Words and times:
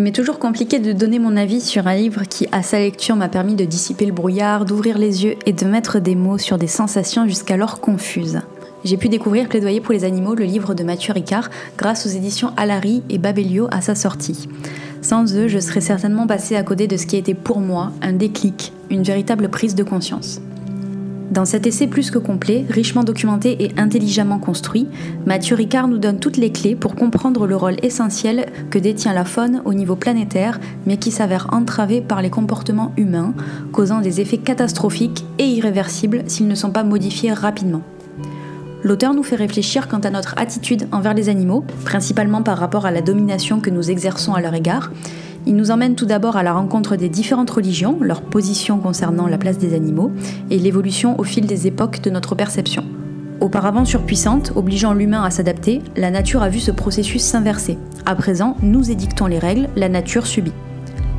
Il 0.00 0.04
m'est 0.04 0.12
toujours 0.12 0.38
compliqué 0.38 0.78
de 0.78 0.92
donner 0.92 1.18
mon 1.18 1.36
avis 1.36 1.60
sur 1.60 1.86
un 1.86 1.94
livre 1.94 2.22
qui, 2.22 2.48
à 2.52 2.62
sa 2.62 2.78
lecture, 2.78 3.16
m'a 3.16 3.28
permis 3.28 3.54
de 3.54 3.66
dissiper 3.66 4.06
le 4.06 4.14
brouillard, 4.14 4.64
d'ouvrir 4.64 4.96
les 4.96 5.24
yeux 5.24 5.34
et 5.44 5.52
de 5.52 5.66
mettre 5.66 5.98
des 5.98 6.14
mots 6.14 6.38
sur 6.38 6.56
des 6.56 6.68
sensations 6.68 7.26
jusqu'alors 7.26 7.80
confuses. 7.82 8.40
J'ai 8.82 8.96
pu 8.96 9.10
découvrir 9.10 9.46
Plaidoyer 9.46 9.82
pour 9.82 9.92
les 9.92 10.04
animaux, 10.04 10.34
le 10.34 10.46
livre 10.46 10.72
de 10.72 10.84
Mathieu 10.84 11.12
Ricard, 11.12 11.50
grâce 11.76 12.06
aux 12.06 12.08
éditions 12.08 12.54
Alary 12.56 13.02
et 13.10 13.18
Babelio 13.18 13.68
à 13.70 13.82
sa 13.82 13.94
sortie. 13.94 14.48
Sans 15.02 15.36
eux, 15.36 15.48
je 15.48 15.58
serais 15.58 15.82
certainement 15.82 16.26
passé 16.26 16.56
à 16.56 16.62
côté 16.62 16.86
de 16.86 16.96
ce 16.96 17.04
qui 17.04 17.18
été 17.18 17.34
pour 17.34 17.60
moi 17.60 17.92
un 18.00 18.14
déclic, 18.14 18.72
une 18.88 19.02
véritable 19.02 19.50
prise 19.50 19.74
de 19.74 19.82
conscience. 19.82 20.40
Dans 21.30 21.44
cet 21.44 21.64
essai 21.68 21.86
plus 21.86 22.10
que 22.10 22.18
complet, 22.18 22.66
richement 22.68 23.04
documenté 23.04 23.62
et 23.62 23.70
intelligemment 23.76 24.40
construit, 24.40 24.88
Mathieu 25.26 25.54
Ricard 25.54 25.86
nous 25.86 25.98
donne 25.98 26.18
toutes 26.18 26.36
les 26.36 26.50
clés 26.50 26.74
pour 26.74 26.96
comprendre 26.96 27.46
le 27.46 27.54
rôle 27.54 27.76
essentiel 27.84 28.46
que 28.70 28.80
détient 28.80 29.12
la 29.12 29.24
faune 29.24 29.62
au 29.64 29.72
niveau 29.72 29.94
planétaire, 29.94 30.58
mais 30.86 30.96
qui 30.96 31.12
s'avère 31.12 31.46
entravé 31.52 32.00
par 32.00 32.20
les 32.20 32.30
comportements 32.30 32.92
humains, 32.96 33.32
causant 33.70 34.00
des 34.00 34.20
effets 34.20 34.38
catastrophiques 34.38 35.24
et 35.38 35.46
irréversibles 35.46 36.24
s'ils 36.26 36.48
ne 36.48 36.56
sont 36.56 36.72
pas 36.72 36.82
modifiés 36.82 37.32
rapidement. 37.32 37.82
L'auteur 38.82 39.14
nous 39.14 39.22
fait 39.22 39.36
réfléchir 39.36 39.86
quant 39.86 39.98
à 40.00 40.10
notre 40.10 40.36
attitude 40.36 40.88
envers 40.90 41.14
les 41.14 41.28
animaux, 41.28 41.64
principalement 41.84 42.42
par 42.42 42.58
rapport 42.58 42.86
à 42.86 42.90
la 42.90 43.02
domination 43.02 43.60
que 43.60 43.70
nous 43.70 43.90
exerçons 43.90 44.34
à 44.34 44.40
leur 44.40 44.54
égard, 44.54 44.90
il 45.46 45.56
nous 45.56 45.70
emmène 45.70 45.94
tout 45.94 46.06
d'abord 46.06 46.36
à 46.36 46.42
la 46.42 46.52
rencontre 46.52 46.96
des 46.96 47.08
différentes 47.08 47.50
religions, 47.50 47.98
leur 48.00 48.22
position 48.22 48.78
concernant 48.78 49.26
la 49.26 49.38
place 49.38 49.58
des 49.58 49.74
animaux 49.74 50.12
et 50.50 50.58
l'évolution 50.58 51.18
au 51.18 51.24
fil 51.24 51.46
des 51.46 51.66
époques 51.66 52.02
de 52.02 52.10
notre 52.10 52.34
perception. 52.34 52.84
Auparavant 53.40 53.86
surpuissante, 53.86 54.52
obligeant 54.54 54.92
l'humain 54.92 55.22
à 55.22 55.30
s'adapter, 55.30 55.80
la 55.96 56.10
nature 56.10 56.42
a 56.42 56.50
vu 56.50 56.60
ce 56.60 56.70
processus 56.70 57.22
s'inverser. 57.22 57.78
À 58.04 58.14
présent, 58.14 58.56
nous 58.62 58.90
édictons 58.90 59.26
les 59.26 59.38
règles, 59.38 59.68
la 59.76 59.88
nature 59.88 60.26
subit. 60.26 60.52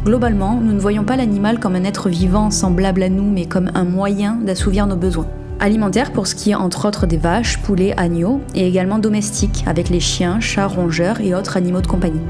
Globalement, 0.05 0.60
nous 0.62 0.73
ne 0.73 0.79
voyons 0.79 1.04
pas 1.04 1.15
l'animal 1.15 1.60
comme 1.60 1.76
un 1.76 1.84
être 1.84 2.10
vivant 2.10 2.51
semblable 2.51 3.01
à 3.01 3.10
nous, 3.10 3.29
mais 3.29 3.45
comme 3.45 3.71
un 3.73 3.85
moyen 3.85 4.35
d'assouvir 4.35 4.85
nos 4.85 4.95
besoins. 4.95 5.27
Alimentaire 5.60 6.12
pour 6.12 6.27
ce 6.27 6.35
qui 6.35 6.51
est 6.51 6.55
entre 6.55 6.88
autres 6.88 7.07
des 7.07 7.17
vaches, 7.17 7.60
poulets, 7.60 7.93
agneaux, 7.98 8.41
et 8.54 8.67
également 8.67 8.99
domestique 8.99 9.63
avec 9.65 9.90
les 9.90 9.99
chiens, 9.99 10.40
chats, 10.40 10.67
rongeurs 10.67 11.21
et 11.21 11.34
autres 11.34 11.57
animaux 11.57 11.82
de 11.82 11.88
compagnie 11.88 12.21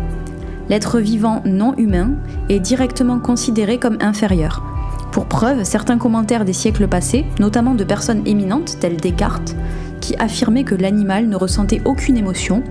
l'être 0.72 1.02
vivant 1.02 1.42
non 1.44 1.76
humain 1.76 2.12
est 2.48 2.62
directement 2.62 3.20
considéré 3.20 3.78
comme 3.78 3.98
inférieur. 4.00 4.64
Pour 5.12 5.26
preuve, 5.26 5.66
certains 5.66 5.98
commentaires 5.98 6.46
des 6.46 6.54
siècles 6.54 6.88
passés, 6.88 7.26
notamment 7.42 7.76
de 7.76 7.84
personnes 7.84 8.26
éminentes 8.26 8.80
telles 8.80 8.96
Descartes, 8.96 9.54
qui 10.00 10.16
affirmaient 10.16 10.64
que 10.64 10.74
l'animal 10.74 11.28
ne 11.28 11.36
ressentait 11.36 11.82
aucune 11.84 12.16
émotion 12.16 12.64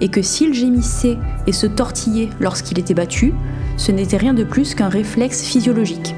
et 0.00 0.08
que 0.08 0.22
s'il 0.22 0.54
gémissait 0.54 1.18
et 1.48 1.52
se 1.52 1.66
tortillait 1.66 2.28
lorsqu'il 2.38 2.78
était 2.78 2.94
battu, 2.94 3.34
ce 3.76 3.90
n'était 3.90 4.18
rien 4.18 4.34
de 4.34 4.44
plus 4.44 4.76
qu'un 4.76 4.88
réflexe 4.88 5.42
physiologique. 5.42 6.14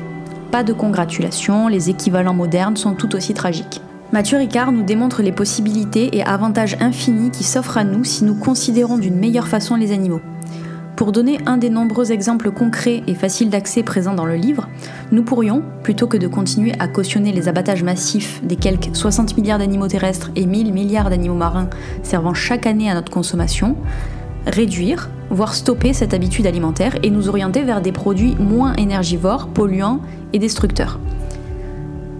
Pas 0.52 0.62
de 0.62 0.74
congratulation, 0.74 1.68
les 1.68 1.88
équivalents 1.88 2.34
modernes 2.34 2.76
sont 2.76 2.92
tout 2.92 3.16
aussi 3.16 3.32
tragiques. 3.32 3.80
Mathieu 4.12 4.36
Ricard 4.36 4.72
nous 4.72 4.82
démontre 4.82 5.22
les 5.22 5.32
possibilités 5.32 6.14
et 6.14 6.22
avantages 6.22 6.76
infinis 6.80 7.30
qui 7.30 7.44
s'offrent 7.44 7.78
à 7.78 7.84
nous 7.84 8.04
si 8.04 8.24
nous 8.24 8.34
considérons 8.34 8.98
d'une 8.98 9.18
meilleure 9.18 9.48
façon 9.48 9.76
les 9.76 9.92
animaux. 9.92 10.20
Pour 11.00 11.12
donner 11.12 11.38
un 11.46 11.56
des 11.56 11.70
nombreux 11.70 12.12
exemples 12.12 12.50
concrets 12.50 13.02
et 13.06 13.14
faciles 13.14 13.48
d'accès 13.48 13.82
présents 13.82 14.12
dans 14.12 14.26
le 14.26 14.34
livre, 14.34 14.68
nous 15.12 15.22
pourrions, 15.22 15.62
plutôt 15.82 16.06
que 16.06 16.18
de 16.18 16.26
continuer 16.26 16.74
à 16.78 16.88
cautionner 16.88 17.32
les 17.32 17.48
abattages 17.48 17.82
massifs 17.82 18.44
des 18.44 18.56
quelques 18.56 18.94
60 18.94 19.34
milliards 19.38 19.58
d'animaux 19.58 19.88
terrestres 19.88 20.30
et 20.36 20.44
1000 20.44 20.74
milliards 20.74 21.08
d'animaux 21.08 21.36
marins 21.36 21.70
servant 22.02 22.34
chaque 22.34 22.66
année 22.66 22.90
à 22.90 22.92
notre 22.92 23.10
consommation, 23.10 23.76
réduire, 24.46 25.08
voire 25.30 25.54
stopper 25.54 25.94
cette 25.94 26.12
habitude 26.12 26.46
alimentaire 26.46 26.94
et 27.02 27.08
nous 27.08 27.30
orienter 27.30 27.62
vers 27.62 27.80
des 27.80 27.92
produits 27.92 28.36
moins 28.38 28.74
énergivores, 28.74 29.46
polluants 29.46 30.00
et 30.34 30.38
destructeurs. 30.38 31.00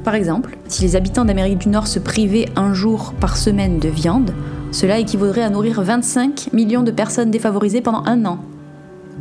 Par 0.05 0.15
exemple, 0.15 0.57
si 0.69 0.85
les 0.85 0.97
habitants 0.97 1.27
d'Amérique 1.27 1.59
du 1.59 1.69
Nord 1.69 1.87
se 1.87 1.99
privaient 1.99 2.49
un 2.57 2.73
jour 2.73 3.13
par 3.21 3.37
semaine 3.37 3.79
de 3.79 3.91
viande, 3.91 4.33
cela 4.73 4.99
équivaudrait 4.99 5.43
à 5.43 5.51
nourrir 5.51 5.83
25 5.83 6.55
millions 6.55 6.83
de 6.83 6.91
personnes 6.91 7.31
défavorisées 7.31 7.83
pendant 7.83 8.05
un 8.07 8.25
an 8.25 8.39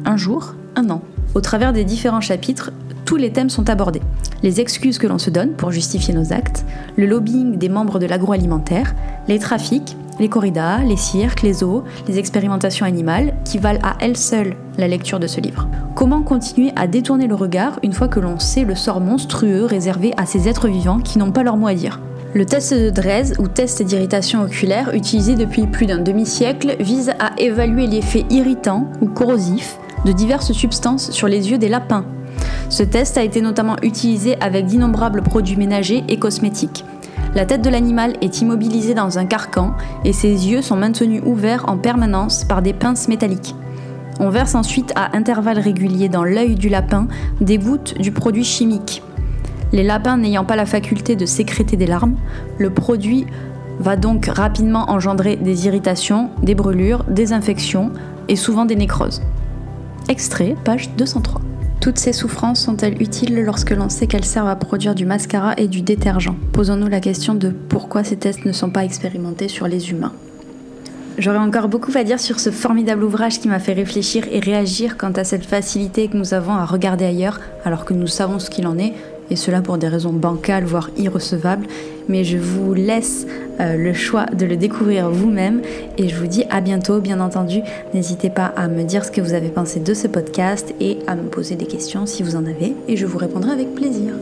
un 0.06 0.18
jour, 0.18 0.56
un 0.76 0.90
an. 0.90 1.02
Au 1.36 1.42
travers 1.42 1.74
des 1.74 1.84
différents 1.84 2.22
chapitres, 2.22 2.72
tous 3.06 3.16
les 3.16 3.32
thèmes 3.32 3.50
sont 3.50 3.70
abordés. 3.70 4.02
Les 4.44 4.62
excuses 4.62 4.98
que 4.98 5.08
l'on 5.08 5.18
se 5.18 5.30
donne 5.30 5.54
pour 5.54 5.72
justifier 5.72 6.14
nos 6.14 6.32
actes, 6.32 6.66
le 6.96 7.06
lobbying 7.06 7.58
des 7.58 7.70
membres 7.70 8.00
de 8.00 8.06
l'agroalimentaire, 8.06 8.94
les 9.28 9.40
trafics, 9.40 9.96
les 10.20 10.30
corridas, 10.30 10.84
les 10.84 10.98
cirques, 10.98 11.42
les 11.42 11.54
zoos, 11.54 11.84
les 12.08 12.20
expérimentations 12.20 12.86
animales, 12.86 13.34
qui 13.46 13.58
valent 13.58 13.80
à 13.84 13.96
elles 14.00 14.18
seules 14.18 14.56
la 14.78 14.88
lecture 14.88 15.20
de 15.20 15.28
ce 15.28 15.42
livre. 15.42 15.68
Comment 15.96 16.22
continuer 16.22 16.72
à 16.76 16.88
détourner 16.88 17.28
le 17.28 17.36
regard 17.36 17.80
une 17.84 17.94
fois 17.94 18.08
que 18.08 18.20
l'on 18.20 18.40
sait 18.40 18.64
le 18.64 18.76
sort 18.76 19.02
monstrueux 19.02 19.66
réservé 19.66 20.14
à 20.18 20.26
ces 20.26 20.48
êtres 20.48 20.68
vivants 20.68 21.00
qui 21.00 21.18
n'ont 21.18 21.32
pas 21.32 21.44
leur 21.44 21.58
mot 21.58 21.68
à 21.68 21.74
dire? 21.74 22.00
Le 22.36 22.46
test 22.46 22.74
de 22.76 22.92
Drez, 22.92 23.40
ou 23.40 23.48
test 23.48 23.82
d'irritation 23.82 24.44
oculaire, 24.44 24.94
utilisé 24.94 25.36
depuis 25.36 25.66
plus 25.66 25.88
d'un 25.88 25.98
demi-siècle, 25.98 26.76
vise 26.80 27.12
à 27.20 27.32
évaluer 27.40 27.88
l'effet 27.88 28.24
irritant 28.30 28.92
ou 29.02 29.08
corrosif 29.08 29.80
de 30.06 30.12
diverses 30.12 30.52
substances 30.52 31.12
sur 31.12 31.28
les 31.28 31.50
yeux 31.52 31.58
des 31.58 31.70
lapins. 31.70 32.06
Ce 32.70 32.84
test 32.84 33.18
a 33.18 33.24
été 33.24 33.42
notamment 33.42 33.76
utilisé 33.82 34.40
avec 34.42 34.66
d'innombrables 34.66 35.22
produits 35.22 35.58
ménagers 35.58 36.04
et 36.08 36.18
cosmétiques. 36.18 36.86
La 37.36 37.46
tête 37.46 37.62
de 37.62 37.70
l'animal 37.70 38.16
est 38.22 38.42
immobilisée 38.42 38.94
dans 38.94 39.20
un 39.20 39.26
carcan 39.26 39.74
et 40.04 40.14
ses 40.14 40.48
yeux 40.48 40.62
sont 40.62 40.76
maintenus 40.76 41.22
ouverts 41.26 41.66
en 41.68 41.78
permanence 41.78 42.44
par 42.44 42.62
des 42.62 42.74
pinces 42.74 43.08
métalliques. 43.08 43.56
On 44.20 44.30
verse 44.30 44.56
ensuite 44.56 44.92
à 44.96 45.16
intervalles 45.16 45.59
réguliers 45.59 46.09
dans 46.09 46.24
l'œil 46.24 46.56
du 46.56 46.70
lapin 46.70 47.08
des 47.40 47.58
gouttes 47.58 47.98
du 48.00 48.12
produit 48.12 48.44
chimique. 48.44 49.04
Les 49.72 49.84
lapins 49.84 50.18
n'ayant 50.18 50.46
pas 50.46 50.56
la 50.56 50.66
faculté 50.66 51.16
de 51.16 51.26
sécréter 51.26 51.78
des 51.78 51.86
larmes, 51.86 52.16
le 52.58 52.72
produit 52.72 53.28
va 53.80 53.96
donc 53.96 54.26
rapidement 54.26 54.90
engendrer 54.90 55.36
des 55.36 55.68
irritations, 55.68 56.32
des 56.42 56.56
brûlures, 56.56 57.06
des 57.06 57.32
infections 57.32 57.92
et 58.28 58.36
souvent 58.36 58.66
des 58.66 58.76
nécroses. 58.76 59.22
Extrait, 60.09 60.56
page 60.66 60.90
203. 60.97 61.40
Toutes 61.81 62.00
ces 62.00 62.14
souffrances 62.14 62.59
sont-elles 62.59 63.00
utiles 63.00 63.44
lorsque 63.44 63.70
l'on 63.70 63.90
sait 63.90 64.08
qu'elles 64.08 64.25
servent 64.25 64.47
à 64.47 64.56
produire 64.56 64.96
du 64.96 65.06
mascara 65.06 65.53
et 65.56 65.68
du 65.68 65.84
détergent? 65.84 66.34
Posons-nous 66.52 66.88
la 66.88 67.00
question 67.00 67.36
de 67.36 67.52
pourquoi 67.52 68.03
ces 68.03 68.18
tests 68.18 68.44
ne 68.44 68.52
sont 68.52 68.72
pas 68.72 68.84
expérimentés 68.84 69.47
sur 69.47 69.68
les 69.68 69.92
humains. 69.92 70.14
J'aurais 71.20 71.38
encore 71.38 71.68
beaucoup 71.68 71.92
à 71.96 72.03
dire 72.03 72.20
sur 72.20 72.40
ce 72.40 72.50
formidable 72.50 73.03
ouvrage 73.03 73.40
qui 73.40 73.50
m'a 73.50 73.59
fait 73.59 73.74
réfléchir 73.74 74.25
et 74.31 74.40
réagir 74.40 74.97
quant 74.97 75.12
à 75.12 75.24
cette 75.24 75.46
facilité 75.46 76.08
que 76.08 76.18
nous 76.18 76.34
avons 76.34 76.53
à 76.53 76.66
regarder 76.66 77.06
ailleurs 77.06 77.40
alors 77.64 77.86
que 77.86 77.94
nous 77.94 78.08
savons 78.08 78.40
ce 78.40 78.50
qu'il 78.50 78.66
en 78.66 78.80
est 78.80 78.94
et 79.29 79.35
cela 79.35 79.62
pour 79.62 79.78
des 79.78 79.88
raisons 79.88 80.13
bancales, 80.13 80.63
voire 80.63 80.90
irrecevables. 80.97 81.67
Mais 82.07 82.23
je 82.23 82.38
vous 82.38 82.73
laisse 82.73 83.28
euh, 83.59 83.75
le 83.75 83.94
choix 83.94 84.25
de 84.25 84.45
le 84.45 84.57
découvrir 84.57 85.09
vous-même 85.09 85.62
et 85.97 86.07
je 86.07 86.16
vous 86.16 86.28
dis 86.28 86.45
à 86.50 86.62
bientôt. 86.62 87.00
Bien 87.00 87.19
entendu, 87.19 87.62
n'hésitez 87.94 88.29
pas 88.29 88.45
à 88.56 88.67
me 88.67 88.84
dire 88.84 89.06
ce 89.06 89.12
que 89.12 89.22
vous 89.22 89.34
avez 89.34 89.50
pensé 89.50 89.79
de 89.79 89.94
ce 89.94 90.07
podcast 90.07 90.73
et 90.79 91.00
à 91.07 91.16
me 91.16 91.29
poser 91.29 91.56
des 91.56 91.67
questions 91.67 92.06
si 92.06 92.23
vous 92.23 92.35
en 92.35 92.45
avez 92.45 92.73
et 92.88 92.97
je 92.97 93.06
vous 93.06 93.17
répondrai 93.17 93.51
avec 93.51 93.75
plaisir. 93.75 94.13